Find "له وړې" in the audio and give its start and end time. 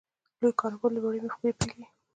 0.93-1.19